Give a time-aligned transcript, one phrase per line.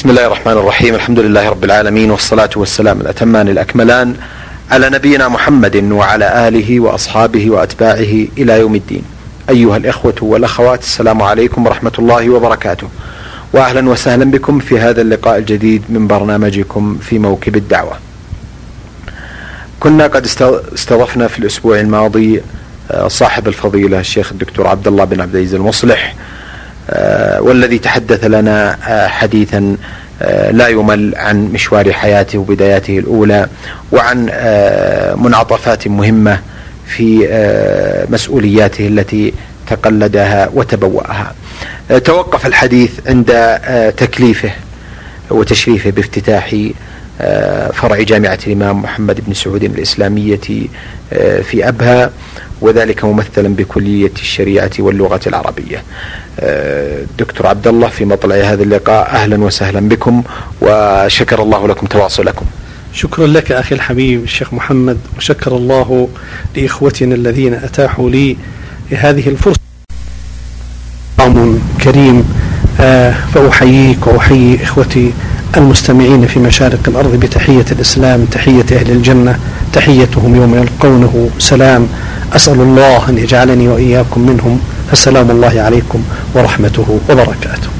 [0.00, 0.94] بسم الله الرحمن الرحيم.
[0.94, 4.14] الحمد لله رب العالمين والصلاة والسلام الأتمان الأكملان
[4.70, 9.02] على نبينا محمد وعلى آله وأصحابه وأتباعه إلى يوم الدين.
[9.50, 12.88] أيها الإخوة والأخوات السلام عليكم ورحمة الله وبركاته.
[13.52, 17.98] وأهلا وسهلا بكم في هذا اللقاء الجديد من برنامجكم في موكب الدعوة.
[19.80, 20.24] كنا قد
[20.74, 22.42] استضفنا في الأسبوع الماضي
[22.90, 26.14] آه، صاحب الفضيلة الشيخ الدكتور عبد الله بن عبد العزيز المصلح
[27.40, 29.76] والذي تحدث لنا آه، حديثا
[30.22, 33.48] آه، لا يمل عن مشوار حياته وبداياته الأولى
[33.92, 34.24] وعن
[35.16, 36.38] منعطفات مهمة
[36.86, 37.28] في
[38.10, 39.32] مسؤولياته التي
[39.66, 41.34] تقلدها وتبوأها.
[42.04, 43.58] توقف الحديث عند
[43.96, 44.50] تكليفه
[45.30, 46.54] وتشريفه بافتتاح
[47.72, 50.40] فرع جامعة الإمام محمد بن سعود الإسلامية
[51.42, 52.10] في أبها
[52.60, 55.82] وذلك ممثلا بكلية الشريعة واللغة العربية.
[57.18, 60.22] دكتور عبد الله في مطلع هذا اللقاء أهلا وسهلا بكم
[60.62, 62.46] وشكر الله لكم تواصلكم.
[62.92, 66.08] شكرا لك أخي الحبيب الشيخ محمد وشكر الله
[66.56, 68.36] لإخوتنا الذين أتاحوا لي
[68.90, 69.60] هذه الفرصة.
[71.84, 72.24] كريم
[72.80, 75.12] آه، فأحييك وأحيي إخوتي
[75.56, 79.38] المستمعين في مشارق الأرض بتحية الإسلام تحية أهل الجنة
[79.72, 81.86] تحيتهم يوم يلقونه سلام.
[82.32, 84.60] أسأل الله أن يجعلني وإياكم منهم.
[84.92, 86.02] فسلام الله عليكم
[86.34, 87.79] ورحمته وبركاته.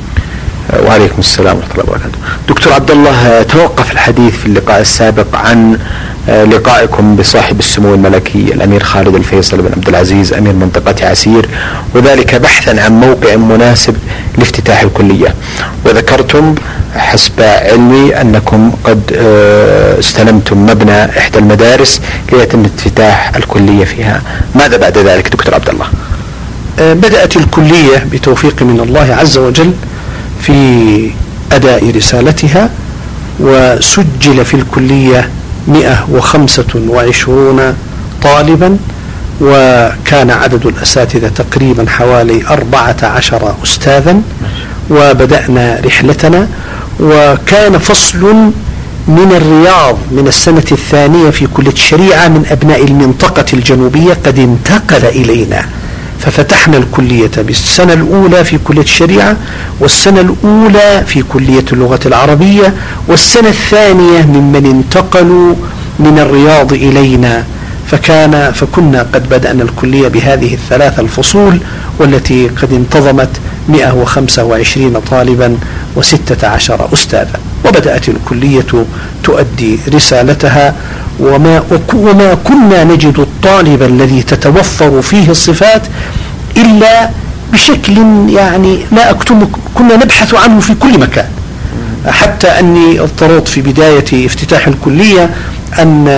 [0.78, 2.18] وعليكم السلام ورحمة الله وبركاته.
[2.48, 5.78] دكتور عبد الله توقف الحديث في اللقاء السابق عن
[6.28, 11.48] آه، لقائكم بصاحب السمو الملكي الأمير خالد الفيصل بن عبد العزيز أمير منطقة عسير
[11.94, 13.96] وذلك بحثا عن موقع مناسب
[14.38, 15.34] لافتتاح الكلية.
[15.84, 16.54] وذكرتم
[16.96, 22.00] حسب علمي أنكم قد آه، استلمتم مبنى إحدى المدارس
[22.32, 24.22] ليتم افتتاح الكلية فيها.
[24.54, 25.86] ماذا بعد ذلك دكتور عبد الله؟
[26.78, 29.72] آه، بدأت الكلية بتوفيق من الله عز وجل
[30.40, 31.10] في
[31.52, 32.70] أداء رسالتها
[33.40, 35.28] وسجل في الكلية
[35.68, 37.74] 125
[38.22, 38.76] طالبا
[39.40, 44.20] وكان عدد الأساتذة تقريبا حوالي 14 أستاذا
[44.90, 46.48] وبدأنا رحلتنا.
[47.00, 48.34] وكان فصل
[49.08, 55.64] من الرياض من السنة الثانية في كلية الشريعة من أبناء المنطقة الجنوبية قد انتقل إلينا.
[56.20, 59.36] ففتحنا الكلية بالسنة الأولى في كلية الشريعة
[59.80, 62.74] والسنة الأولى في كلية اللغة العربية
[63.08, 65.54] والسنة الثانية ممن انتقلوا
[65.98, 67.44] من الرياض إلينا.
[67.90, 71.58] فكان فكنا قد بدأنا الكلية بهذه الثلاث الفصول
[71.98, 73.28] والتي قد انتظمت
[73.68, 75.56] 125 طالبا
[75.96, 77.40] و16 أستاذا.
[77.64, 78.84] وبدأت الكلية
[79.24, 80.74] تؤدي رسالتها
[81.20, 81.62] وما,
[81.94, 85.82] وما كنا نجد الطالب الذي تتوفر فيه الصفات
[86.56, 87.10] إلا
[87.52, 87.96] بشكل
[88.28, 91.28] يعني لا أكتم كنا نبحث عنه في كل مكان.
[92.06, 95.30] حتى أني اضطررت في بداية افتتاح الكلية
[95.78, 96.08] أن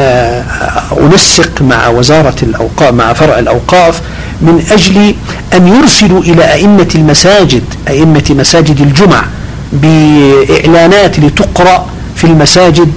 [1.00, 4.00] أنسق مع وزارة الأوقاف مع فرع الأوقاف
[4.42, 5.14] من أجل
[5.54, 9.24] أن يرسلوا إلى أئمة المساجد أئمة مساجد الجمع
[9.72, 11.86] بإعلانات لتقرأ
[12.16, 12.92] في المساجد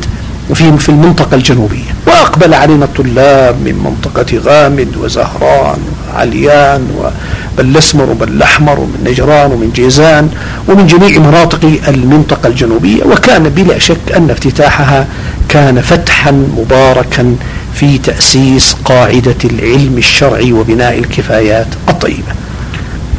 [0.50, 1.85] وفي في المنطقة الجنوبية.
[2.16, 5.80] وأقبل علينا الطلاب من منطقة غامد وزهران
[6.14, 7.12] وعليان
[7.58, 10.30] بل الأسمر وبل الأحمر ومن نجران ومن جيزان
[10.68, 13.04] ومن جميع مناطق المنطقة الجنوبية.
[13.04, 15.08] وكان بلا شك أن افتتاحها
[15.50, 17.36] كان فتحا مباركا
[17.74, 22.34] في تأسيس قاعدة العلم الشرعي وبناء الكفايات الطيبة.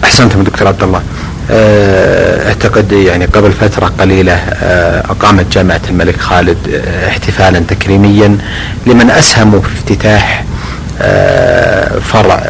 [0.04, 1.02] أحسنتم دكتور عبد الله.
[1.50, 8.38] أعتقد يعني قبل فترة قليلة آه، أقامت جامعة الملك خالد آه، احتفالا تكريميا
[8.86, 10.44] لمن أسهموا في افتتاح
[12.02, 12.42] فرع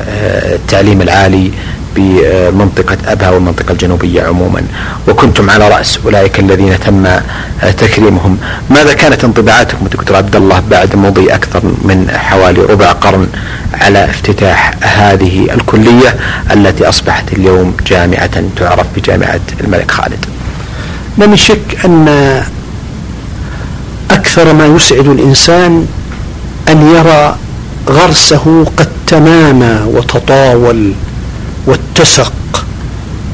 [0.55, 1.51] التعليم العالي
[1.97, 4.63] بمنطقة أبها والمنطقة الجنوبية عموما.
[5.09, 7.09] وكنتم على رأس أولئك الذين تم
[7.79, 8.39] تكريمهم.
[8.71, 13.29] ماذا كانت انطباعاتكم دكتور عبد الله بعد مضي أكثر من حوالي ربع قرن
[13.75, 16.17] على افتتاح هذه الكلية
[16.53, 20.25] التي أصبحت اليوم جامعة تعرف بجامعة الملك خالد؟
[21.19, 22.09] ما من شك أن
[24.11, 25.87] أكثر ما يسعد الإنسان
[26.69, 27.37] أن يرى
[27.89, 30.93] غرسه قد تنامى وتطاول.
[31.67, 32.33] واتسق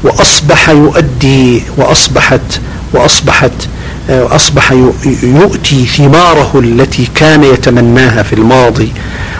[0.03, 2.59] وأصبح يؤدي وأصبحت
[2.93, 3.51] وأصبحت
[4.09, 4.71] أصبح
[5.23, 8.91] يؤتي ثماره التي كان يتمناها في الماضي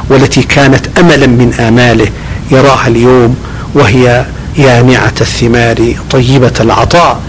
[0.10, 2.08] والتي كانت أملا من آماله
[2.52, 3.36] يراها اليوم
[3.76, 4.26] وهي
[4.58, 7.20] يانعة الثمار طيبة العطاء.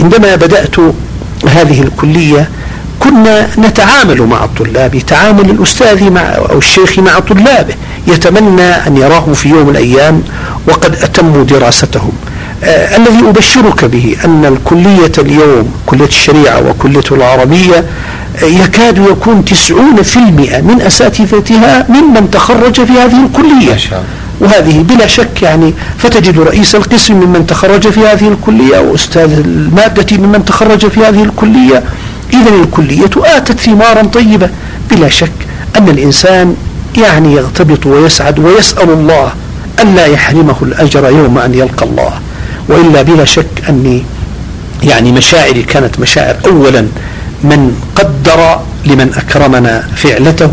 [0.00, 0.76] عندما بدأت
[1.48, 2.48] هذه الكلية
[3.04, 7.74] كنا نتعامل مع الطلاب تعامل الأستاذ مع أو الشيخ مع طلابه
[8.06, 10.22] يتمنى أن يراه في يوم من الأيام
[10.68, 12.12] وقد أتموا دراستهم.
[12.64, 17.84] آه الذي أبشرك به أن الكلية اليوم كلية الشريعة وكلية العربية
[18.42, 23.70] آه يكاد يكون تسعون في المئة من أساتذتها ممن تخرج في هذه الكلية.
[23.70, 24.24] ما شاء الله.
[24.40, 30.44] وهذه بلا شك يعني فتجد رئيس القسم ممن تخرج في هذه الكلية وأستاذ المادة ممن
[30.44, 31.82] تخرج في هذه الكلية.
[32.34, 34.50] إذا الكلية آتت ثمارا طيبة.
[34.90, 35.32] بلا شك
[35.76, 36.56] أن الإنسان
[36.96, 39.32] يعني يغتبط ويسعد ويسأل الله
[39.82, 42.12] أن لا يحرمه الأجر يوم أن يلقى الله.
[42.68, 44.04] وإلا بلا شك أني
[44.82, 46.80] يعني مشاعري كانت مشاعر أولا
[47.44, 50.50] من قدر لمن أكرمنا فعلته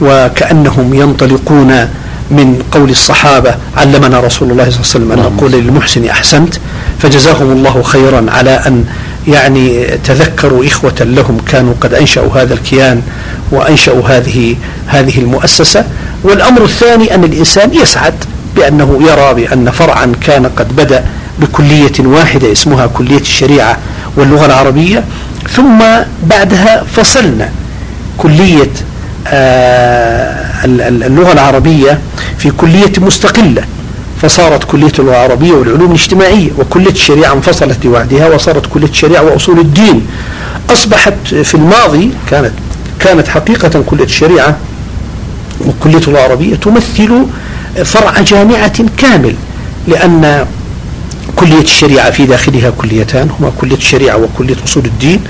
[0.00, 1.88] وكأنهم ينطلقون
[2.30, 6.54] من قول الصحابة علمنا رسول الله صلى الله عليه وسلم أن نقول للمحسن أحسنت
[6.98, 8.84] فجزاهم الله خيرا على أن
[9.28, 13.02] يعني تذكروا إخوة لهم كانوا قد أنشأوا هذا الكيان
[13.50, 14.56] وأنشأوا هذه
[14.86, 15.84] هذه المؤسسة.
[16.24, 18.14] والأمر الثاني أن الإنسان يسعد
[18.56, 21.04] بأنه يرى بأن فرعا كان قد بدأ
[21.40, 23.78] بكلية واحدة اسمها كلية الشريعة
[24.16, 25.04] واللغة العربية.
[25.50, 25.78] ثم
[26.22, 27.50] بعدها فصلنا
[28.18, 28.70] كلية
[29.26, 31.98] آه، اللغة العربية
[32.38, 33.64] في كلية مستقلة.
[34.22, 40.06] فصارت كلية اللغة العربية والعلوم الاجتماعية وكلية الشريعة انفصلت لوحدها وصارت كلية الشريعة وأصول الدين.
[40.70, 42.52] أصبحت في الماضي كانت
[43.00, 44.56] كانت حقيقة كلية الشريعة
[45.66, 47.26] وكلية اللغة العربية تمثل
[47.84, 49.34] فرع جامعة كامل
[49.88, 50.46] لأن
[51.36, 55.20] كلية الشريعة في داخلها كليتان هما كلية الشريعة وكلية أصول الدين.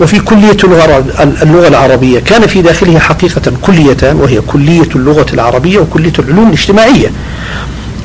[0.00, 6.46] وفي كلية اللغة, العربية كان في داخلها حقيقة كليتان وهي كلية اللغة العربية وكلية العلوم
[6.48, 7.10] الاجتماعية.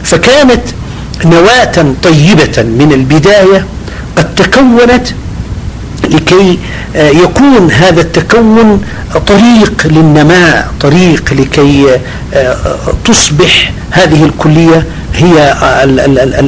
[0.07, 0.61] فكانت
[1.25, 3.65] نواة طيبة من البداية
[4.17, 5.07] قد تكونت
[6.09, 6.59] لكي
[6.95, 8.81] آه، يكون هذا التكون
[9.27, 11.99] طريق للنماء طريق لكي
[12.33, 12.57] آه،
[13.05, 15.55] تصبح هذه الكلية هي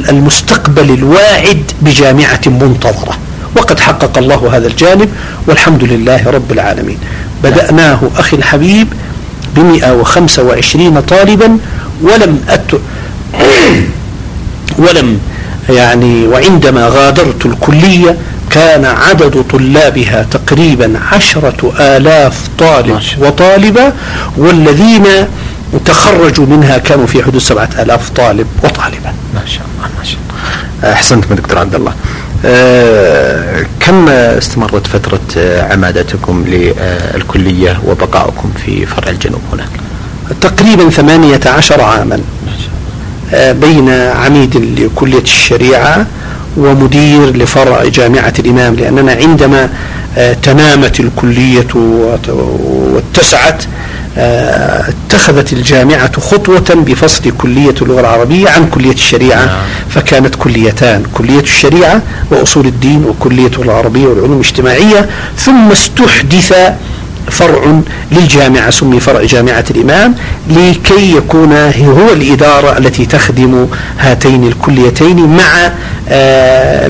[0.10, 3.18] المستقبل الواعد بجامعة منتظرة.
[3.58, 5.10] وقد حقق الله هذا الجانب
[5.48, 6.98] والحمد لله رب العالمين.
[7.44, 8.88] بدأناه أخي الحبيب
[9.56, 11.58] ب 125 طالبا
[12.02, 12.72] ولم أت
[14.84, 15.20] ولم
[15.70, 18.18] يعني وعندما غادرت الكلية
[18.50, 23.94] كان عدد طلابها تقريبا عشرة آلاف طالب وطالبة
[24.38, 25.06] والذين
[25.86, 29.12] تخرجوا منها كانوا في حدود سبعة آلاف طالب وطالبة.
[29.34, 30.94] ما شاء الله ما شاء الله.
[30.94, 31.94] أحسنت دكتور عبد الله.
[32.46, 35.20] أه كم استمرت فترة
[35.72, 39.70] عمادتكم للكلية وبقائكم في فرع الجنوب هناك؟
[40.42, 42.20] تقريبا ثمانية عشر عاما.
[43.34, 46.06] بين عميد لكلية الشريعة
[46.58, 49.70] ومدير لفرع جامعة الإمام لأننا عندما
[50.18, 53.64] أه تنامت الكلية واتسعت
[54.18, 59.58] اتخذت الجامعة خطوة بفصل كلية اللغة العربية عن كلية الشريعة نعم.
[59.90, 62.02] فكانت كليتان كلية الشريعة
[62.32, 66.54] وأصول الدين وكلية العربية والعلوم الاجتماعية ثم استحدث
[67.32, 67.82] فرع
[68.12, 70.16] للجامعة سمي فرع جامعة الإمام
[70.50, 73.68] لكي يكون هو الإدارة التي تخدم
[74.00, 75.72] هاتين الكليتين مع
[76.12, 76.88] آه،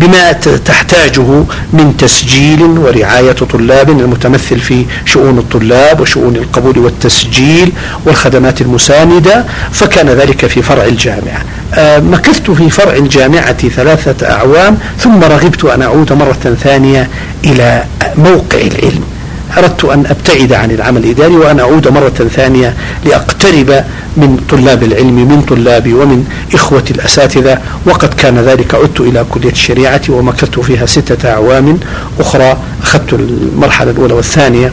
[0.00, 0.32] بما
[0.64, 7.72] تحتاجه من تسجيل ورعاية طلاب المتمثل في شؤون الطلاب وشؤون القبول والتسجيل
[8.06, 11.42] والخدمات المساندة فكان ذلك في فرع الجامعة.
[11.74, 17.08] آه، مكثت في فرع الجامعة ثلاثة أعوام ثم رغبت أن أعود مرة ثانية
[17.44, 17.84] إلى
[18.16, 19.11] موقع العلم.
[19.58, 23.84] أردت أن أبتعد عن العمل الإداري وأن أعود مرة ثانية لأقترب
[24.16, 27.58] من طلاب العلم من طلابي ومن إخوة الأساتذة.
[27.86, 31.78] وقد كان ذلك عدت إلى كلية الشريعة ومكثت فيها ستة أعوام
[32.20, 32.56] أخرى.
[32.82, 34.72] أخذت المرحلة الأولى والثانية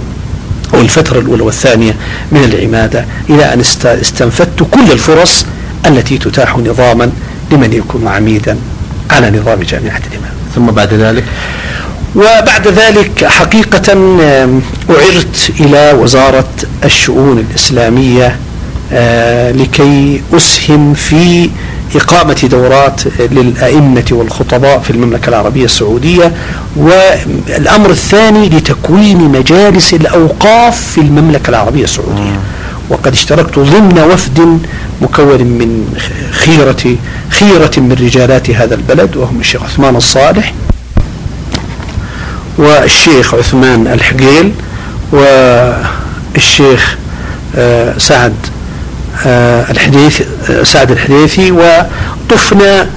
[0.74, 1.96] أو الفترة الأولى والثانية
[2.32, 5.46] من العمادة إلى أن استنفدت كل الفرص
[5.86, 7.12] التي تتاح نظاما
[7.52, 8.58] لمن يكون عميدا
[9.12, 10.32] على نظام جامعة الإمام.
[10.56, 11.24] ثم بعد ذلك؟
[12.16, 13.94] وبعد ذلك حقيقة
[14.90, 16.48] أعرت إلى وزارة
[16.86, 18.36] الشؤون الإسلامية
[18.94, 21.50] آه، لكي أسهم في
[21.96, 26.32] إقامة دورات للأئمة والخطباء في المملكة العربية السعودية
[26.76, 32.40] والأمر الثاني لتكوين مجالس الأوقاف في المملكة العربية السعودية.
[32.90, 34.60] وقد اشتركت ضمن وفد
[35.02, 35.96] مكون من
[36.32, 36.96] خيرة
[37.30, 40.54] خيرة من رجالات هذا البلد وهم الشيخ عثمان الصالح
[42.60, 44.52] والشيخ عثمان الحقيل
[45.12, 46.98] والشيخ
[47.56, 48.34] آه، سعد
[49.26, 52.90] آه، الحديث آه، سعد الحديثي وطفنا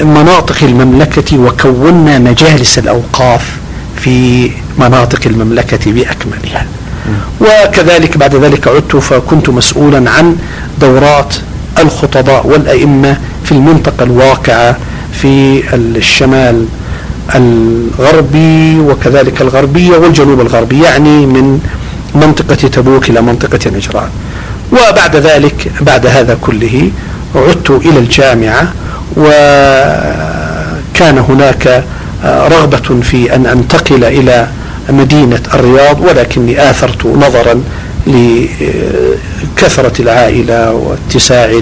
[0.00, 3.56] مناطق المملكة وكونا مجالس الأوقاف
[4.00, 6.66] في مناطق المملكة بأكملها.
[7.40, 10.36] وكذلك بعد ذلك عدت فكنت مسؤولا عن
[10.80, 11.34] دورات
[11.78, 14.76] الخطباء والأئمة في المنطقة الواقعة
[15.12, 16.66] في الشمال
[17.34, 21.60] الغربي وكذلك الغربية والجنوب الغربي يعني من
[22.14, 24.08] منطقة تبوك إلى منطقة نجران.
[24.72, 26.90] وبعد ذلك بعد هذا كله
[27.34, 28.72] عدت إلى الجامعة
[29.16, 31.84] وكان هناك
[32.24, 34.48] رغبة في أن أنتقل إلى
[34.90, 37.62] مدينة الرياض ولكني آثرت نظرا
[38.06, 41.60] لكثرة العائلة واتساع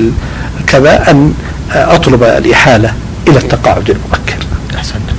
[0.67, 1.35] كذا أن
[1.73, 2.95] أطلب الإحالة
[3.29, 4.37] إلى التقاعد المبكر.
[4.77, 5.11] أحسنت.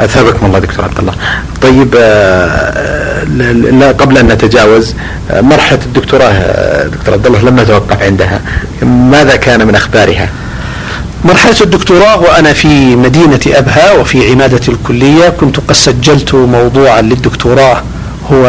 [0.00, 1.14] أثابكم الله دكتور عبد الله.
[1.62, 3.24] طيب آه،
[3.70, 4.94] لا قبل أن نتجاوز
[5.30, 8.40] آه، مرحلة الدكتوراه آه، دكتور عبد الله لما توقف عندها
[8.82, 10.28] ماذا كان من أخبارها؟
[11.24, 17.82] مرحلة الدكتوراه وأنا في مدينة أبها وفي عمادة الكلية كنت قد سجلت موضوعا للدكتوراه
[18.32, 18.44] هو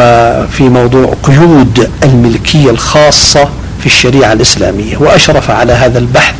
[0.52, 3.48] في موضوع قيود الملكية الخاصة
[3.80, 6.34] في الشريعة الإسلامية وأشرف على هذا البحث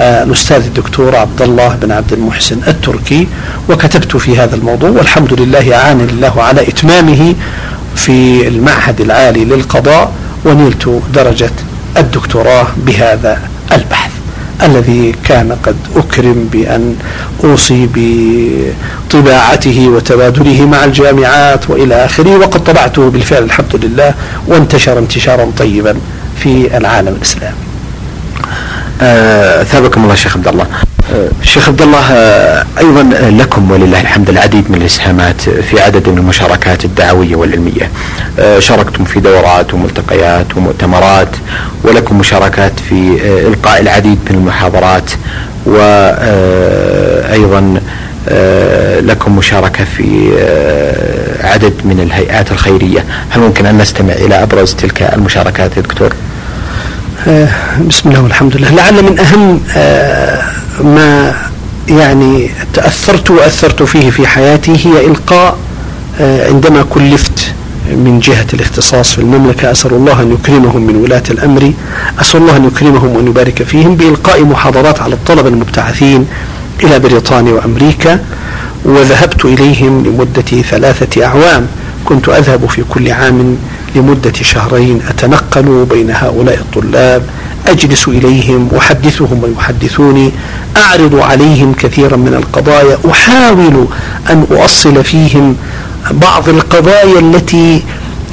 [0.00, 3.28] الأستاذ الدكتور عبد الله بن عبد المحسن التركي
[3.68, 7.34] وكتبت في هذا الموضوع والحمد لله أعانني الله على إتمامه
[7.96, 10.12] في المعهد العالي للقضاء
[10.44, 11.50] ونلت درجة
[11.96, 13.38] الدكتوراه بهذا
[13.72, 14.10] البحث
[14.62, 16.96] الذي كان قد أكرم بأن
[17.44, 24.14] أوصي بطباعته وتبادله مع الجامعات وإلى آخره وقد طبعته بالفعل الحمد لله
[24.46, 25.96] وانتشر انتشارا طيبا
[26.42, 27.56] في العالم الإسلامي.
[29.02, 30.66] آه ثابكم الله شيخ عبد الله.
[31.14, 33.02] آه شيخ عبد الله آه أيضا
[33.42, 37.90] لكم ولله الحمد العديد من الإسهامات في عدد من المشاركات الدعوية والعلمية.
[38.58, 41.28] شاركتم في دورات وملتقيات ومؤتمرات
[41.84, 45.10] ولكم مشاركات في إلقاء العديد من المحاضرات
[45.66, 47.80] وأيضا
[49.00, 50.30] لكم مشاركة في
[51.44, 53.04] عدد من الهيئات الخيرية.
[53.30, 56.12] هل ممكن أن نستمع إلى أبرز تلك المشاركات يا دكتور؟
[57.28, 57.48] آه،
[57.88, 58.70] بسم الله والحمد لله.
[58.70, 60.42] لعل من أهم آه،
[60.80, 61.34] ما
[61.88, 65.56] يعني تأثرت وأثرت فيه في حياتي هي إلقاء
[66.20, 67.52] آه، عندما كلفت
[67.90, 69.70] من جهة الاختصاص في المملكة.
[69.70, 71.72] أسأل الله أن يكرمهم من ولاة الأمر.
[72.20, 76.26] أسأل الله أن يكرمهم وأن يبارك فيهم بإلقاء محاضرات على الطلبة المبتعثين
[76.84, 78.20] إلى بريطانيا وأمريكا.
[78.84, 81.66] وذهبت إليهم لمدة ثلاثة أعوام.
[82.04, 83.56] كنت أذهب في كل عام
[83.94, 87.22] لمدة شهرين أتنقل بين هؤلاء الطلاب
[87.66, 90.32] أجلس إليهم أحدثهم ويحدثوني
[90.76, 93.86] أعرض عليهم كثيرا من القضايا أحاول
[94.30, 95.56] أن أؤصل فيهم
[96.10, 97.82] بعض القضايا التي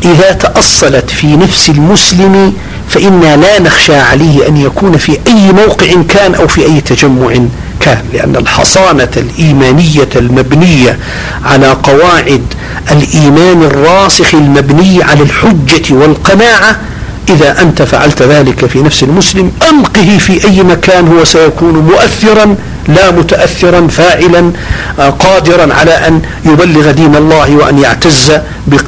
[0.05, 2.53] إذا تأصلت في نفس المسلم
[2.89, 7.33] فإنا لا نخشى عليه أن يكون في أي موقع كان أو في أي تجمع
[7.79, 10.99] كان لأن الحصانة الإيمانية المبنية
[11.45, 12.43] على قواعد
[12.91, 16.79] الإيمان الراسخ المبني على الحجة والقناعة
[17.29, 22.55] إذا أنت فعلت ذلك في نفس المسلم ألقه في أي مكان هو سيكون مؤثرا
[22.87, 24.51] لا متأثرا فاعلا
[24.99, 28.31] آه، قادرا على أن يبلغ دين الله وأن يعتز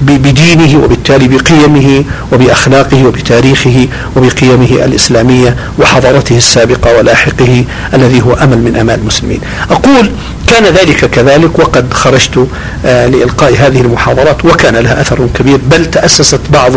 [0.01, 8.99] بدينه وبالتالي بقيمه وبأخلاقه وبتاريخه وبقيمه الإسلامية وحضارته السابقة ولاحقه الذي هو أمل من أمال
[8.99, 9.41] المسلمين.
[9.71, 10.11] أقول
[10.47, 12.47] كان ذلك كذلك وقد خرجت
[12.85, 16.71] آه، لإلقاء هذه المحاضرات وكان لها أثر كبير بل تأسست بعض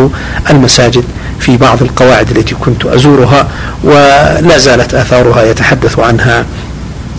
[0.50, 1.04] المساجد
[1.40, 3.48] في بعض القواعد التي كنت أزورها
[3.84, 6.44] ولا زالت آثارها يتحدث عنها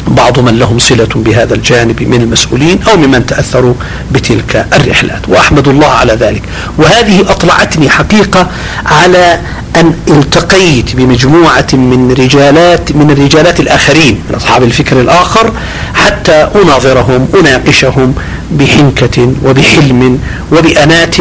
[0.07, 3.73] بعض من لهم صلة بهذا الجانب من المسؤولين أو ممن تأثروا
[4.11, 5.21] بتلك الرحلات.
[5.27, 6.41] وأحمد الله على ذلك.
[6.77, 8.47] وهذه أطلعتني حقيقة
[8.85, 9.39] على
[9.75, 15.51] أن التقيت بمجموعة من رجالات من الرجالات الآخرين من أصحاب الفكر الآخر
[15.93, 18.13] حتى أناظرهم أناقشهم
[18.51, 20.19] بحنكة وبحلم
[20.51, 21.15] وبأنات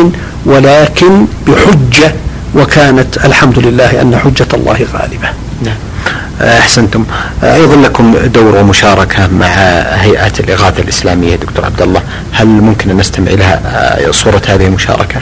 [0.47, 2.15] ولكن بحجة
[2.55, 5.29] وكانت الحمد لله أن حجة الله غالبة.
[5.65, 5.92] نعم.
[6.43, 7.05] أحسنتم.
[7.43, 9.47] أيضا لكم دور ومشاركة مع
[9.95, 12.03] هيئات الإغاثة الإسلامية دكتور عبد الله.
[12.33, 15.21] هل ممكن أن نستمع لها آه، صورة هذه المشاركة؟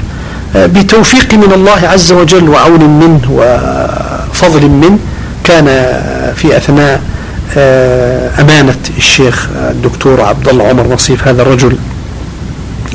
[0.57, 4.99] آه، بتوفيق من الله عز وجل وعون منه وفضل منه
[5.45, 5.67] كان
[6.37, 7.01] في أثناء
[7.57, 11.77] آه، أمانة الشيخ الدكتور عبد الله عمر نصيف هذا الرجل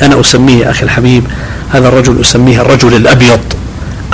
[0.01, 1.23] أنا أسميه أخي الحبيب
[1.73, 3.39] هذا الرجل أسميه الرجل الأبيض.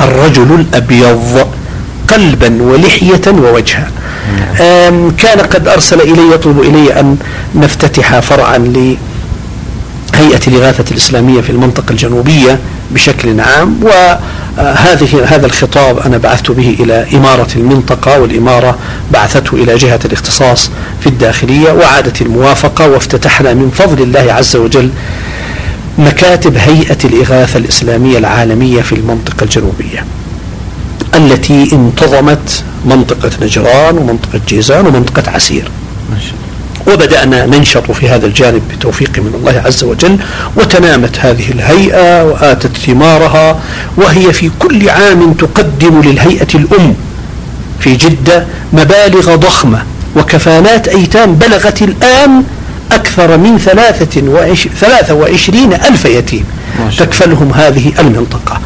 [0.01, 1.47] الرجل الأبيض
[2.07, 3.87] قلبا ولحية ووجها.
[5.17, 7.17] كان قد أرسل إلي يطلب إلي أن
[7.55, 8.97] نفتتح فرعا لهيئة
[10.47, 12.59] الإغاثة الإسلامية في المنطقة الجنوبية
[12.91, 18.77] بشكل عام وهذه هذا الخطاب أنا بعثت به إلى إمارة المنطقة والإمارة
[19.11, 20.69] بعثته إلى جهة الاختصاص
[21.01, 24.89] في الداخلية وعادت الموافقة وافتتحنا من فضل الله عز وجل
[25.97, 30.05] مكاتب هيئة الإغاثة الإسلامية العالمية في المنطقة الجنوبية.
[31.15, 35.71] التي انتظمت منطقة نجران ومنطقة جيزان ومنطقة عسير.
[36.87, 40.17] وبدأنا ننشط في هذا الجانب بتوفيق من الله عز وجل
[40.55, 43.59] وتنامت هذه الهيئة وآتت ثمارها
[43.97, 46.95] وهي في كل عام تقدم للهيئة الأم
[47.79, 49.83] في جدة مبالغ ضخمة
[50.15, 52.43] وكفالات أيتام بلغت الآن
[52.91, 53.57] أكثر من
[54.79, 56.45] ثلاثة وعشرين ألف يتيم.
[56.97, 58.59] تكفلهم هذه المنطقة.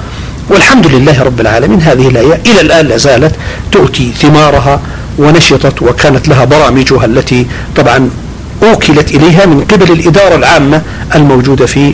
[0.50, 1.82] والحمد لله رب العالمين.
[1.82, 3.36] هذه الآية إلى الآن لا زالت
[3.72, 4.82] تؤتي ثمارها
[5.18, 8.10] ونشطت وكانت لها برامجها التي طبعا
[8.64, 10.82] أوكلت إليها من قبل الإدارة العامة
[11.16, 11.94] الموجودة في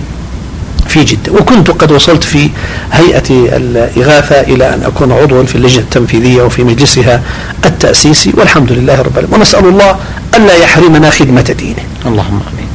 [0.88, 1.32] في جدة.
[1.32, 2.50] وكنت قد وصلت في
[2.92, 7.22] هيئة الإغاثة إلى أن أكون عضوا في اللجنة التنفيذية وفي مجلسها
[7.66, 9.40] التأسيسي والحمد لله رب العالمين.
[9.40, 9.96] ونسأل الله
[10.36, 11.84] ألا يحرمنا خدمة دينه.
[12.06, 12.68] اللهم آمين.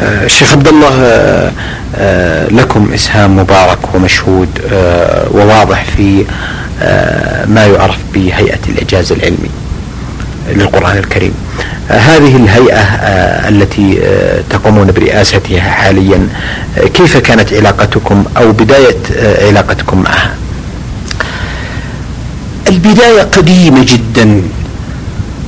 [0.00, 1.52] الشيخ عبد الله آه
[1.96, 6.24] آه لكم إسهام مبارك ومشهود آه وواضح في
[6.82, 9.50] آه ما يعرف بهيئة الإعجاز العلمي
[10.56, 11.34] للقرآن الكريم.
[11.88, 16.28] هذه الهيئة آه، التي آه، تقومون برئاستها حاليا
[16.78, 18.96] آه، كيف كانت علاقتكم أو بداية
[19.48, 20.30] علاقتكم معها؟
[22.68, 24.42] البداية قديمة جدا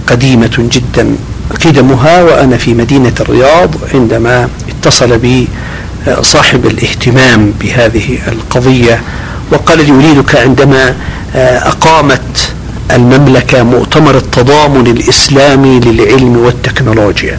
[0.07, 1.17] قديمة جدا.
[1.65, 5.49] قدمها وأنا في مدينة الرياض عندما اتصل بي
[6.21, 9.01] صاحب الاهتمام بهذه القضية
[9.53, 10.95] وقال لي أريدك عندما
[11.67, 12.53] أقامت
[12.91, 17.39] المملكة مؤتمر التضامن الإسلامي للعلم والتكنولوجيا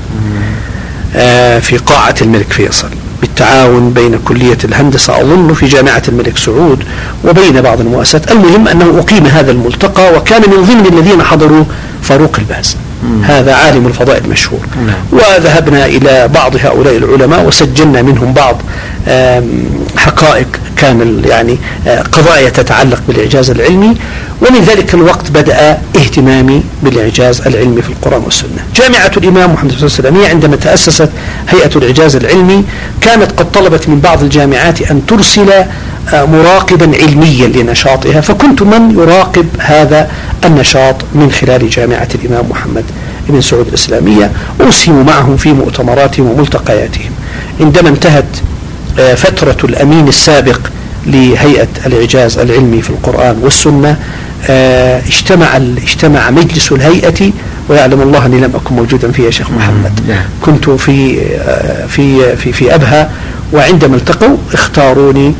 [1.15, 2.89] آه، في قاعة الملك فيصل
[3.21, 6.83] بالتعاون بين كلية الهندسة أظن في جامعة الملك سعود
[7.25, 11.63] وبين بعض المؤسسات المهم أنه أقيم هذا الملتقى وكان من ضمن الذين حضروا
[12.01, 12.77] فاروق الباز.
[13.23, 14.95] هذا عالم الفضاء المشهور نعم.
[15.11, 18.61] وذهبنا إلى بعض هؤلاء العلماء وسجلنا منهم بعض
[19.97, 21.57] حقائق كان يعني
[21.87, 23.95] آه، قضايا تتعلق بالإعجاز العلمي
[24.41, 28.65] ومن ذلك الوقت بدأ اهتمامي بالإعجاز العلمي في القرآن والسنة.
[28.75, 31.09] جامعة الإمام محمد الله عليه عندما تأسست
[31.49, 32.63] هيئة الإعجاز العلمي
[33.01, 35.51] كانت قد طلبت من بعض الجامعات أن ترسل
[36.13, 40.11] آه، مراقبا علميا لنشاطها فكنت من يراقب هذا
[40.45, 42.83] النشاط من خلال جامعة الإمام محمد
[43.29, 44.31] بن سعود الإسلامية.
[44.61, 47.11] أسهم معهم في مؤتمراتهم وملتقياتهم.
[47.59, 48.25] عندما انتهت
[48.95, 50.59] فترة الأمين السابق
[51.05, 53.97] لهيئة الإعجاز العلمي في القرآن والسنة
[54.49, 57.31] آه، اجتمع اجتمع مجلس الهيئة
[57.69, 59.99] ويعلم الله أني لم أكن موجودا فيه يا شيخ محمد.
[60.07, 60.23] نعم.
[60.41, 63.11] كنت في آه، في في في أبها
[63.53, 65.33] وعندما التقوا اختاروني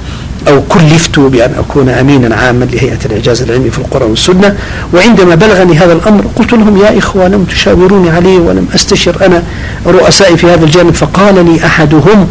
[0.48, 4.58] أو كلفت بأن أكون أمينا عاما لهيئة الإعجاز العلمي في القرآن والسنة.
[4.94, 9.44] وعندما بلغني هذا الأمر قلت لهم يا إخوة لم تشاوروني عليه ولم أستشر أنا
[9.88, 10.94] رؤسائي في هذا الجانب.
[10.94, 12.28] فقال لي أحدهم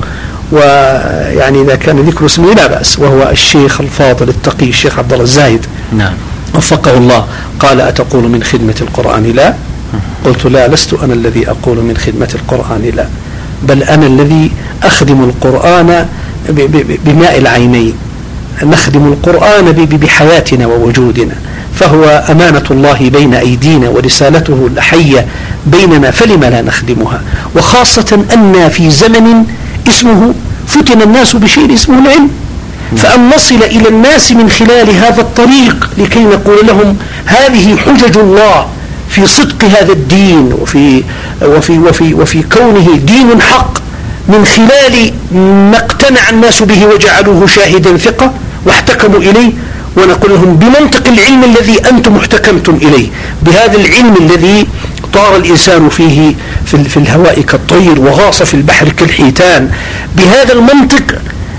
[0.53, 5.67] ويعني إذا كان ذكر اسمه لا بأس وهو الشيخ الفاضل التقي الشيخ عبد الله الزايد.
[5.93, 6.13] نعم.
[6.55, 7.27] وفقه الله
[7.61, 9.55] قال أتقول من خدمة القرآن لا؟
[10.25, 13.07] قلت لا لست أنا الذي أقول من خدمة القرآن لا
[13.63, 14.51] بل أنا الذي
[14.83, 16.07] أخدم القرآن
[17.05, 17.95] بماء العينين.
[18.63, 21.35] نخدم القرآن بحياتنا ووجودنا
[21.75, 25.27] فهو أمانة الله بين أيدينا ورسالته الحية
[25.67, 27.23] بيننا فلم لا نخدمها؟
[27.57, 29.45] وخاصة أن في زمن
[29.89, 30.35] اسمه
[30.67, 32.31] فتن الناس بشيء اسمه العلم.
[32.97, 38.67] فأن نصل إلى الناس من خلال هذا الطريق لكي نقول لهم هذه حجج الله
[39.09, 41.03] في صدق هذا الدين وفي
[41.43, 43.79] وفي وفي وفي كونه دين حق
[44.29, 45.13] من خلال
[45.71, 48.33] ما اقتنع الناس به وجعلوه شاهدا ثقة
[48.67, 49.53] واحتكموا إليه.
[49.97, 53.09] ونقول لهم بمنطق العلم الذي أنتم احتكمتم إليه
[53.43, 54.67] بهذا العلم الذي
[55.13, 56.35] طار الإنسان فيه
[56.77, 59.71] في, في الهواء كالطير وغاص في البحر كالحيتان.
[60.17, 61.19] بهذا المنطق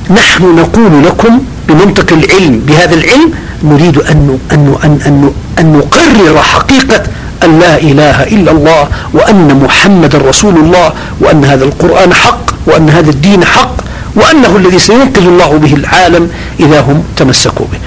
[0.10, 3.32] نحن نقول لكم بمنطق العلم بهذا العلم
[3.64, 7.04] نريد أن, أن, أن, أن, أن نقرر حقيقة
[7.44, 13.10] أن لا إله إلا الله وأن محمد رسول الله وأن هذا القرآن حق وأن هذا
[13.10, 13.76] الدين حق
[14.16, 17.80] وأنه الذي سينقذ الله به العالم إذا هم تمسكوا به.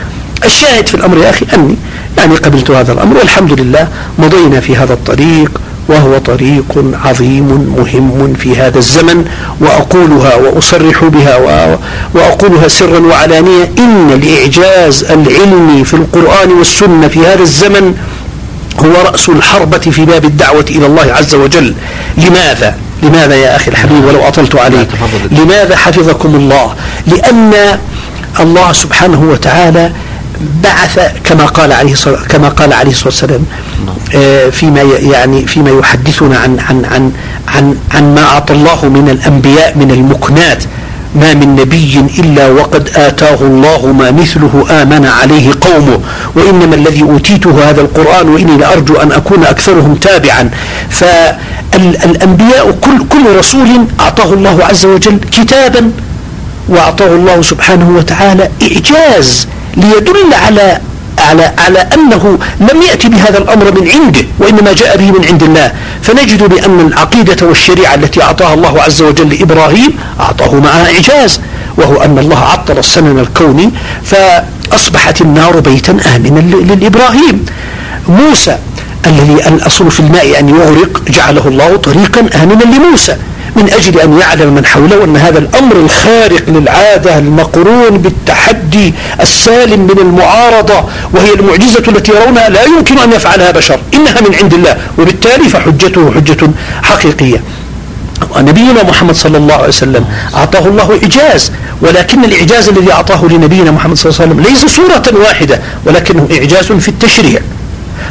[0.47, 1.77] الشاهد في الأمر يا أخي أني
[2.19, 3.89] يعني قبلت هذا الأمر والحمد لله
[4.19, 9.25] مضينا في هذا الطريق وهو طريق عظيم مهم في هذا الزمن
[9.61, 11.37] وأقولها وأصرح بها
[12.15, 17.95] وأقولها سرا وعلانية إن الإعجاز العلمي في القرآن والسنة في هذا الزمن
[18.81, 21.75] هو رأس الحربة في باب الدعوة إلى الله عز وجل.
[22.19, 24.89] لماذا؟ لماذا يا أخي الحبيب ولو أطلت عليك؟
[25.31, 26.75] لماذا حفظكم الله؟
[27.07, 27.53] لأن
[28.41, 29.93] الله سبحانه وتعالى
[30.65, 31.95] بعث كما قال عليه
[32.29, 33.45] كما قال عليه الصلاة والسلام
[34.15, 37.13] آه، فيما يعني فيما يحدثنا عن عن عن
[37.49, 40.65] عن عن ما أعطى الله من الأنبياء من المكنات.
[41.15, 46.01] ما من نبي إلا وقد آتاه الله ما مثله آمن عليه قومه.
[46.35, 50.51] وإنما الذي أوتيته هذا القرآن وإني لأرجو أن أكون أكثرهم تابعا.
[50.91, 53.69] فالأنبياء كل, كل رسول
[54.01, 55.93] أعطاه الله عز وجل كتابا
[56.69, 59.47] وأعطاه الله سبحانه وتعالى إعجاز.
[59.79, 60.81] ليدل على
[61.19, 65.73] على على أنه لم يأتي بهذا الأمر من عنده وإنما جاء به من عند الله.
[66.03, 71.41] فنجد بأن العقيدة والشريعة التي أعطاها الله عز وجل لإبراهيم أعطاه معها إعجاز
[71.77, 73.71] وهو أن الله عطل السنن الكوني
[74.05, 77.47] فأصبحت النار بيتا آمنا للإبراهيم.
[78.09, 78.59] موسى
[79.07, 83.17] الذي الأصل في الماء أن يغرق جعله الله طريقا آمنا لموسى.
[83.59, 89.99] من أجل أن يعلم من حوله أن هذا الأمر الخارق للعادة المقرون بالتحدي السالم من
[89.99, 95.49] المعارضة وهي المعجزة التي يرونها لا يمكن أن يفعلها بشر إنها من عند الله وبالتالي
[95.49, 96.51] فحجته حجة
[96.83, 97.43] حقيقية.
[98.37, 103.97] ونبينا محمد صلى الله عليه وسلم أعطاه الله إعجاز ولكن الإعجاز الذي أعطاه لنبينا محمد
[103.97, 107.41] صلى الله عليه وسلم ليس صورة واحدة ولكنه إعجاز في التشريع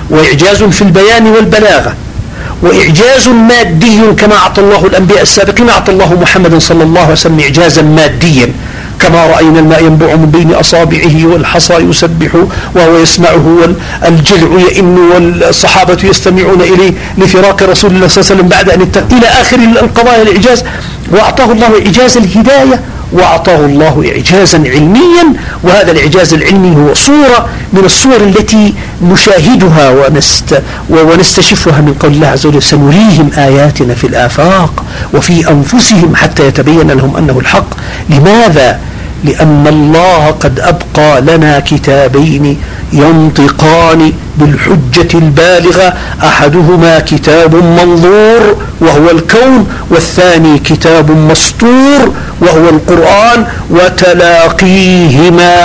[0.10, 1.95] وإعجاز في البيان والبلاغة.
[2.62, 7.82] وإعجاز مادي كما أعطى الله الأنبياء السابقين أعطى الله محمد صلى الله عليه وسلم إعجازا
[7.82, 8.52] ماديا
[9.00, 12.32] كما رأينا الماء ينبع من بين أصابعه والحصى يسبح
[12.76, 18.70] وهو يسمعه والجذع يئن والصحابة يستمعون إليه لفراق رسول الله صلى الله عليه وسلم بعد
[18.70, 18.82] أن
[19.17, 20.63] إلى آخر القضايا الإعجاز.
[21.12, 28.15] وأعطاه الله إعجاز الهداية وأعطاه الله إعجازا علميا وهذا الإعجاز العلمي هو صورة من الصور
[28.15, 36.15] التي نشاهدها ونست ونستشفها من قول الله عز وجل سنريهم آياتنا في الآفاق وفي أنفسهم
[36.15, 37.67] حتى يتبين لهم أنه الحق
[38.10, 38.80] لماذا؟
[39.23, 42.58] لأن الله قد أبقى لنا كتابين
[42.93, 55.56] ينطقان بالحجة البالغة أحدهما كتاب منظور وهو الكون والثاني كتاب مسطور وهو القرآن وتلاقيهما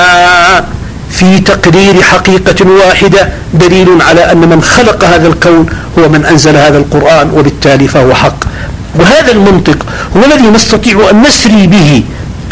[1.11, 5.67] في تقرير حقيقة واحدة دليل على أن من خلق هذا الكون
[5.99, 8.45] هو من أنزل هذا القرآن وبالتالي فهو حق.
[9.01, 9.87] وهذا المنطق
[10.17, 12.03] هو الذي نستطيع أن نسري به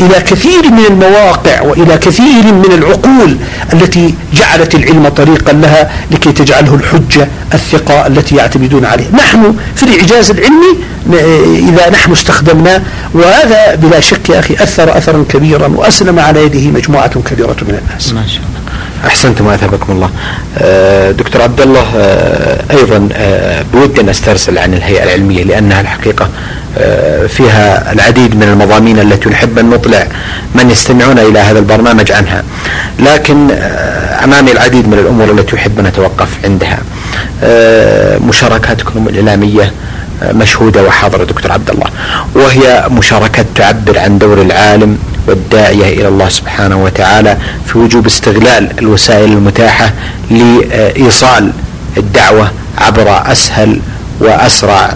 [0.01, 3.37] إلى كثير من المواقع وإلى كثير من العقول
[3.73, 10.31] التي جعلت العلم طريقا لها لكي تجعله الحجة الثقة التي يعتمدون عليه نحن في الإعجاز
[10.31, 10.73] العلمي
[11.69, 12.83] إذا نحن استخدمناه
[13.15, 18.13] وهذا بلا شك يا أخي أثر أثرا كبيرا وأسلم على يده مجموعة كبيرة من الناس.
[18.13, 18.60] ما شاء الله.
[19.07, 20.11] أحسنتم وأثابكم الله.
[20.59, 26.29] آه، دكتور عبد الله آه، أيضا آه، بودي أن أسترسل عن الهيئة العلمية لأنها الحقيقة
[27.29, 30.07] فيها العديد من المضامين التي نحب أن نطلع
[30.55, 32.45] من يستمعون إلى هذا البرنامج عنها.
[32.99, 33.51] لكن
[34.25, 36.79] أمامي العديد من الأمور التي أحب أن أتوقف عندها.
[38.29, 39.73] مشاركاتكم الإعلامية
[40.23, 41.87] مشهودة وحاضرة دكتور عبد الله
[42.35, 49.33] وهي مشاركات تعبر عن دور العالم والداعية إلى الله سبحانه وتعالى في وجوب استغلال الوسائل
[49.33, 49.93] المتاحة
[50.31, 51.53] لإيصال
[51.97, 53.81] الدعوة عبر أسهل
[54.21, 54.95] وأسرع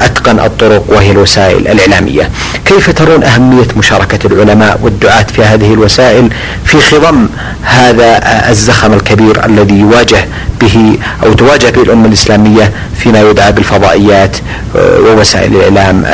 [0.00, 2.30] وأتقن الطرق وهي الوسائل الإعلامية.
[2.64, 6.30] كيف ترون أهمية مشاركة العلماء والدعاة في هذه الوسائل
[6.64, 7.26] في خضم
[7.62, 8.20] هذا
[8.50, 10.24] الزخم الكبير الذي يواجه
[10.60, 14.36] به أو تواجه به الأمة الإسلامية فيما يدعى بالفضائيات
[14.74, 16.04] ووسائل الإعلام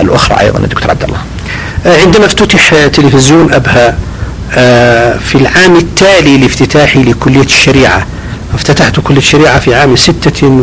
[0.00, 1.18] الأخرى أيضا دكتور عبد الله
[2.04, 3.96] عندما افتتح تلفزيون أبها
[5.18, 8.06] في العام التالي لافتتاحي لكلية الشريعة
[8.54, 10.60] افتتحت كلية الشريعة في عام 96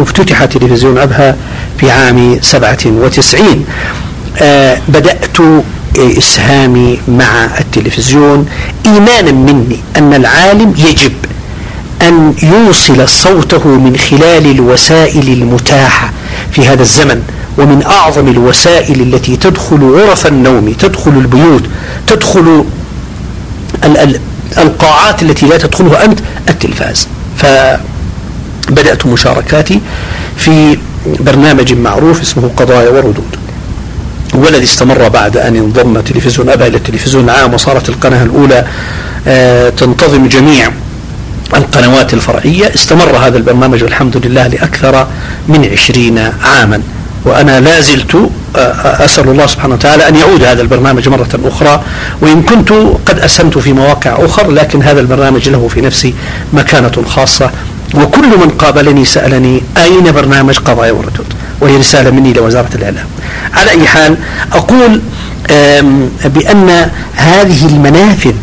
[0.00, 1.36] وافتتح تلفزيون أبها
[1.78, 3.64] في عام 97
[4.42, 5.36] آه بدأت
[5.96, 8.46] إسهامي مع التلفزيون.
[8.86, 11.12] إيمانا مني أن العالم يجب
[12.02, 16.12] أن يوصل صوته من خلال الوسائل المتاحة
[16.52, 17.22] في هذا الزمن
[17.58, 21.62] ومن أعظم الوسائل التي تدخل غرف النوم تدخل البيوت
[22.06, 22.64] تدخل
[24.58, 27.08] القاعات التي لا تدخلها أنت التلفاز.
[28.68, 29.80] فبدأت مشاركاتي
[30.36, 33.36] في برنامج معروف اسمه قضايا وردود
[34.34, 38.64] والذي استمر بعد أن انضم تلفزيون أبا إلى التلفزيون العام وصارت القناة الأولى
[39.28, 40.70] آه، تنتظم جميع
[41.54, 42.74] القنوات الفرعية.
[42.74, 45.06] استمر هذا البرنامج والحمد لله لأكثر
[45.48, 46.82] من عشرين عاما.
[47.24, 51.82] وأنا لا زلت آه، آه، أسأل الله سبحانه وتعالى أن يعود هذا البرنامج مرة أخرى
[52.20, 52.72] وإن كنت
[53.06, 56.14] قد أسهمت في مواقع أخرى لكن هذا البرنامج له في نفسي
[56.52, 57.50] مكانة خاصة
[57.94, 63.06] وكل من قابلني سألني أين برنامج قضايا وردود؟ وهي رسالة مني لوزارة الإعلام.
[63.54, 64.16] على أي حال
[64.52, 65.00] أقول
[66.24, 68.34] بأن هذه المنافذ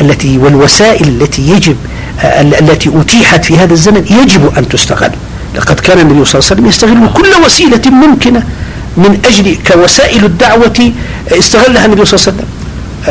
[0.00, 1.76] التي والوسائل التي يجب
[2.20, 5.10] آه، التي أتيحت في هذا الزمن يجب أن تستغل.
[5.54, 8.42] لقد كان النبي صلى الله عليه وسلم يستغل كل وسيلة ممكنة
[8.96, 10.92] من أجل كوسائل الدعوة
[11.32, 12.48] استغلها النبي صلى الله عليه وسلم.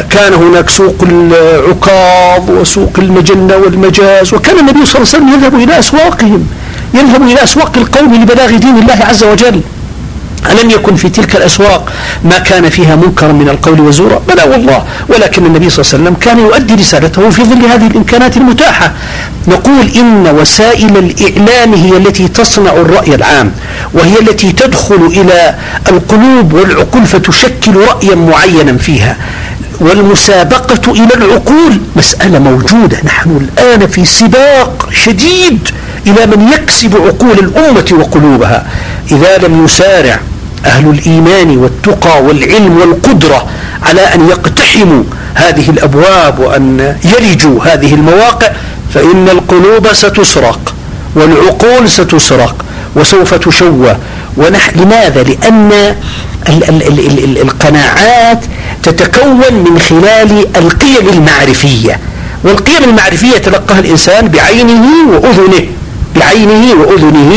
[0.10, 5.80] كان هناك سوق العكاظ وسوق المجنة والمجاز وكان النبي صلى الله عليه وسلم يذهب إلى
[5.80, 6.48] أسواقهم
[6.94, 9.62] يذهب إلى أسواق القوم لبلاغ دين الله عز وجل.
[10.46, 11.92] ألم يكن في تلك الأسواق
[12.24, 16.14] ما كان فيها منكرا من القول وزورا؟ بلى والله ولكن النبي صلى الله عليه وسلم
[16.22, 18.94] كان يؤدي رسالته في ظل هذه الإمكانات المتاحة.
[19.48, 23.52] نقول إن وسائل الإعلام هي التي تصنع الرأي العام
[23.94, 25.56] وهي التي تدخل إلى
[25.90, 29.18] القلوب والعقول فتشكل رأيا معينا فيها.
[29.80, 32.98] والمسابقة إلى العقول مسألة موجودة.
[33.04, 35.70] نحن الآن في سباق شديد.
[36.08, 38.66] إلى من يكسب عقول الأمة وقلوبها.
[39.12, 40.20] إذا لم يسارع
[40.66, 43.48] أهل الإيمان والتقى والعلم والقدرة
[43.84, 48.52] على أن يقتحموا هذه الأبواب وأن يلجوا هذه المواقع
[48.94, 50.74] فإن القلوب ستسرق
[51.16, 53.98] والعقول ستسرق وسوف تشوى
[54.38, 55.72] ونح لماذا؟ لأن
[56.50, 58.40] ال ال ال ال ال القناعات
[58.84, 62.00] تتكون من خلال القيم المعرفية.
[62.44, 65.66] والقيم المعرفية يتلقاها الإنسان بعينه وأذنه.
[66.20, 67.32] بعينه وأذنه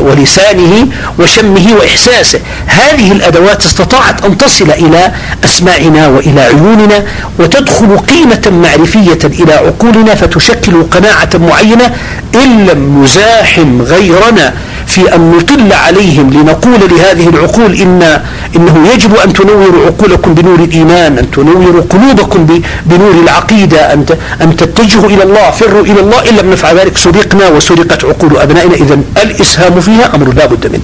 [0.00, 0.86] ولسانه
[1.18, 2.40] وشمه وإحساسه.
[2.66, 5.12] هذه الأدوات استطاعت أن تصل إلى
[5.44, 7.04] أسماعنا وإلى عيوننا
[7.38, 11.94] وتدخل قيمة معرفية إلى عقولنا فتشكل قناعة معينة
[12.34, 14.54] إن لم نزاحم غيرنا
[14.86, 18.20] في أن نطل عليهم لنقول لهذه العقول إن
[18.56, 24.04] إنه يجب أن تنوروا عقولكم بنور الإيمان أن تنوروا قلوبكم بنور العقيدة أن
[24.42, 26.30] أن تتجهوا إلى الله فروا إلى الله.
[26.30, 30.82] إن لم نفعل ذلك سرقنا وسرقت عقول أبنائنا إذا الإسهام فيها أمر لا بد منه.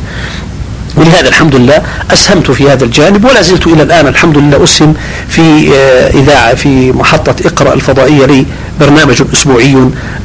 [0.99, 4.95] ولهذا الحمد لله أسهمت في هذا الجانب ولا زلت إلى الآن الحمد لله أسهم
[5.29, 8.47] في آه، إذاعة في محطة اقرأ الفضائية لي
[8.81, 9.77] برنامج أسبوعي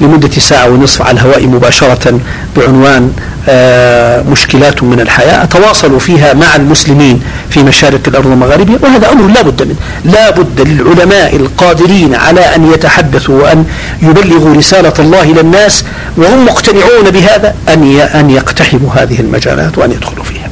[0.01, 2.19] لمدة ساعة ونصف على الهواء مباشرة
[2.57, 3.13] بعنوان
[3.49, 5.43] آه، مشكلات من الحياة.
[5.43, 9.75] أتواصل فيها مع المسلمين في مشارق الأرض ومغاربها وهذا أمر لا بد منه.
[10.05, 13.65] لا بد للعلماء القادرين على أن يتحدثوا وأن
[14.01, 15.85] يبلغوا رسالة الله إلى الناس
[16.17, 20.42] وهم مقتنعون بهذا أن أن يقتحموا هذه المجالات وأن يدخلوا فيها.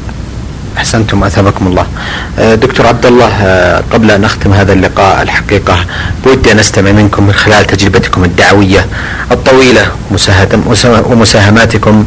[0.77, 1.85] أحسنتم اثابكم الله.
[2.39, 5.85] آه، دكتور عبد الله آه، قبل أن نختم هذا اللقاء الحقيقة
[6.25, 8.85] بودي أن أستمع منكم من خلال تجربتكم الدعوية
[9.31, 9.87] الطويلة
[11.09, 12.05] ومساهماتكم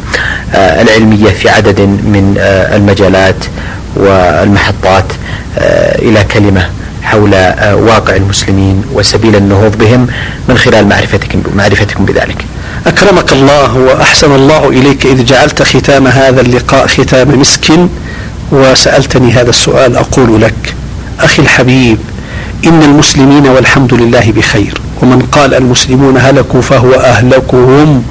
[0.55, 2.35] آه، العلمية في عدد من
[2.75, 3.45] المجالات
[3.95, 5.05] والمحطات
[6.01, 6.69] إلى كلمة
[7.03, 7.31] حول
[7.73, 10.07] واقع المسلمين وسبيل النهوض بهم
[10.49, 12.45] من خلال معرفتكم معرفتكم بذلك.
[12.87, 17.71] أكرمك الله وأحسن الله إليك إذ جعلت ختام هذا اللقاء ختام مسك
[18.51, 20.73] وسألتني هذا السؤال أقول لك
[21.19, 21.97] أخي الحبيب
[22.65, 24.81] إن المسلمين والحمد لله بخير.
[25.01, 28.03] ومن قال المسلمون هلكوا فهو أهلكهم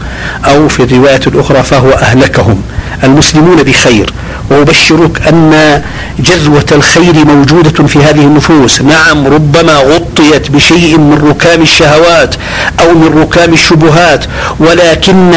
[0.44, 2.62] أو في الرواية الأخرى فهو أهلكهم.
[3.04, 4.12] المسلمون بخير.
[4.50, 5.82] وأبشرك أن
[6.18, 8.82] جذوة الخير موجودة في هذه النفوس.
[8.82, 12.34] نعم ربما غطيت بشيء من ركام الشهوات
[12.80, 14.24] أو من ركام الشبهات
[14.60, 15.32] ولكن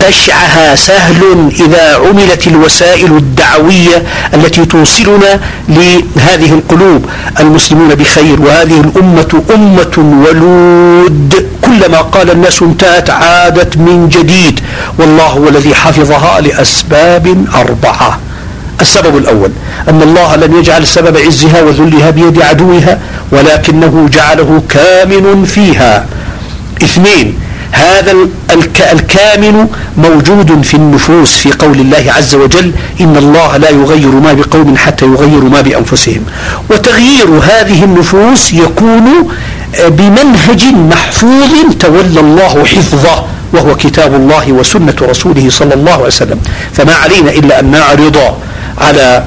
[0.00, 4.02] قشعها سهل إذا عملت الوسائل الدعوية
[4.34, 7.06] التي توصلنا لهذه القلوب.
[7.40, 11.48] المسلمون بخير وهذه الأمة أمة ولود.
[11.62, 14.60] كلما قال الناس انتهت عادت من جديد.
[14.98, 18.18] والله هو الذي حفظها لأسباب أربعة.
[18.80, 19.50] السبب الأول
[19.88, 22.98] أن الله لم يجعل سبب عزها وذلها بيد عدوها
[23.32, 26.06] ولكنه جعله كامن فيها.
[26.82, 27.38] اثنين
[27.72, 28.14] هذا
[28.92, 29.66] الكامن
[29.98, 35.04] موجود في النفوس في قول الله عز وجل إن الله لا يغير ما بقوم حتى
[35.04, 36.24] يغيروا ما بأنفسهم.
[36.70, 39.04] وتغيير هذه النفوس يكون
[39.88, 46.40] بمنهج محفوظ تولى الله حفظه وهو كتاب الله وسنة رسوله صلى الله عليه وسلم.
[46.72, 48.16] فما علينا إلا أن نعرض
[48.78, 49.24] على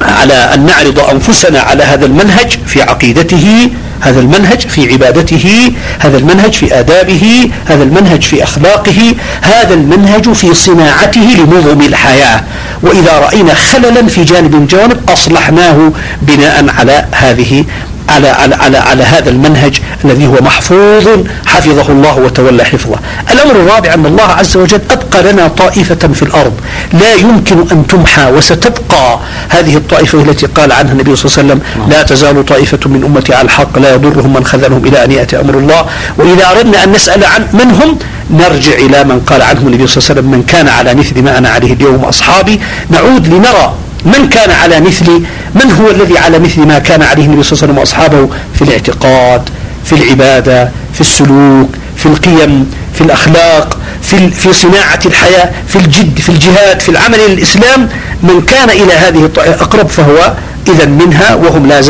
[0.00, 6.52] على أن نعرض أنفسنا على هذا المنهج في عقيدته هذا المنهج في عبادته هذا المنهج
[6.52, 12.42] في آدابه هذا المنهج في أخلاقه هذا المنهج في صناعته لنظم الحياة.
[12.82, 17.64] وإذا رأينا خللا في جانب من الجوانب أصلحناه بناء على هذه
[18.08, 21.08] على, على, على, على هذا المنهج الذي هو محفوظ
[21.46, 22.96] حفظه الله وتولى حفظه.
[23.32, 26.52] الأمر الرابع أن الله عز وجل أبقى لنا طائفة في الأرض.
[26.92, 31.90] لا يمكن أن تمحى وستبقى هذه الطائفة التي قال عنها النبي صلى الله عليه وسلم
[31.90, 35.54] لا تزال طائفة من أمتي على الحق لا يضرهم من خذلهم إلى أن يأتي أمر
[35.54, 35.86] الله.
[36.18, 37.98] وإذا أردنا أن نسأل عن من هم
[38.30, 41.38] نرجع إلى من قال عنه النبي صلى الله عليه وسلم من كان على مثل ما
[41.38, 45.22] أنا عليه اليوم أصحابي نعود لنرى من كان على مثل
[45.54, 48.62] من هو الذي على مثل ما كان عليه النبي صلى الله عليه وسلم وأصحابه في
[48.62, 49.48] الاعتقاد
[49.88, 56.28] في العبادة في السلوك في القيم في الأخلاق في في صناعة الحياة في الجد في
[56.28, 57.88] الجهاد في العمل للإسلام
[58.22, 60.32] من كان إلى هذه أقرب فهو
[60.68, 61.80] إذا منها وهم لا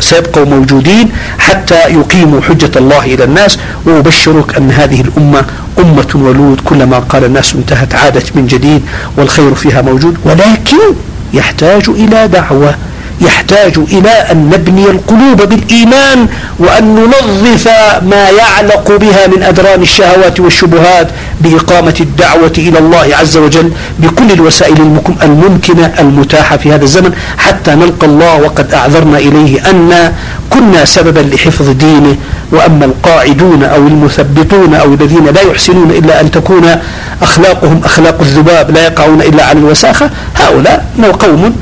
[0.00, 3.58] سيبقوا موجودين حتى يقيموا حجة الله إلى الناس.
[3.86, 5.44] وأبشرك أن هذه الأمة
[5.78, 8.82] أمة ولود كلما قال الناس انتهت عادت من جديد
[9.16, 10.94] والخير فيها موجود ولكن
[11.34, 12.74] يحتاج إلى دعوة.
[13.20, 16.26] يحتاج إلى أن نبني القلوب بالإيمان
[16.58, 17.68] وأن ننظف
[18.02, 21.08] ما يعلق بها من أدران الشهوات والشبهات
[21.40, 28.06] بإقامة الدعوة إلى الله عز وجل بكل الوسائل الممكنة المتاحة في هذا الزمن حتى نلقى
[28.06, 30.12] الله وقد أعذرنا إليه أن
[30.50, 32.16] كنا سببا لحفظ دينه.
[32.52, 36.76] وأما القاعدون أو المثبطون أو الذين لا يحسنون إلا أن تكون
[37.22, 40.86] أخلاقهم أخلاق الذباب لا يقعون إلا على الوساخة هؤلاء
[41.20, 41.56] قوم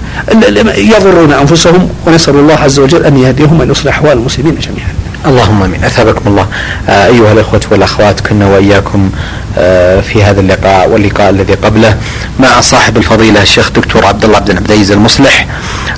[0.77, 4.84] يضرون أنفسهم ونسأل الله عز وجل أن يهديهم وأن يصلح أحوال المسلمين جميعا
[5.27, 5.85] اللهم آمين.
[5.85, 6.47] أثابكم الله.
[6.89, 9.11] آه أيها الإخوة والأخوات كنا وإياكم
[9.59, 11.97] آه في هذا اللقاء واللقاء الذي قبله
[12.41, 15.47] مع صاحب الفضيلة الشيخ دكتور عبد الله بن عبد العزيز المصلح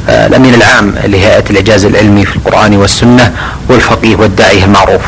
[0.09, 3.33] آه الأمين العام لهيئة الإعجاز العلمي في القرآن والسنة
[3.69, 5.03] والفقيه والداعيه المعروف.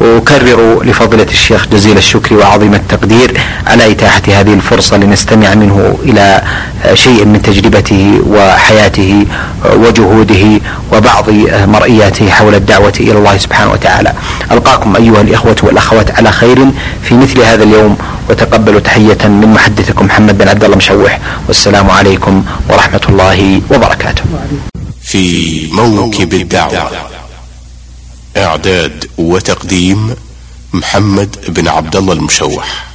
[0.00, 6.42] أكرر لفضيلة الشيخ جزيل الشكر وعظيم التقدير على إتاحة هذه الفرصة لنستمع منه إلى
[6.84, 9.26] آه، شيء من تجربته وحياته
[9.64, 10.60] آه، وجهوده
[10.92, 14.12] وبعض آه، مرئياته حول الدعوة إلى الله سبحانه وتعالى.
[14.52, 16.58] ألقاكم أيها الإخوة والأخوات على خير
[17.02, 17.96] في مثل هذا اليوم
[18.30, 24.22] وتقبلوا تحية من محدثكم محمد بن عبد الله مشوح والسلام عليكم ورحمة الله وبركاته.
[25.02, 26.90] في موكب الدعوة
[28.36, 30.14] إعداد وتقديم
[30.72, 32.86] محمد بن عبد الله المشوح